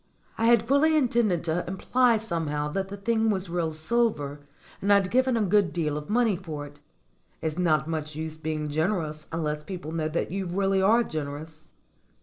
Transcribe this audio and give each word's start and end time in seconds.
I 0.35 0.45
had 0.47 0.67
fully 0.67 0.97
intended 0.97 1.43
to 1.43 1.63
imply 1.67 2.17
somehow 2.17 2.69
that 2.69 2.87
the 2.87 2.97
thing 2.97 3.29
was 3.29 3.51
real 3.51 3.71
silver 3.71 4.39
and 4.81 4.91
I'd 4.91 5.11
given 5.11 5.37
a 5.37 5.43
good 5.43 5.71
deal 5.71 5.95
of 5.95 6.09
money 6.09 6.35
for 6.35 6.65
it. 6.65 6.79
It's 7.39 7.59
not 7.59 7.87
much 7.87 8.15
use 8.15 8.35
being 8.35 8.67
generous 8.69 9.27
unless 9.31 9.63
people 9.63 9.91
know 9.91 10.07
that 10.07 10.31
you 10.31 10.47
really 10.47 10.81
are 10.81 11.03
generous. 11.03 11.69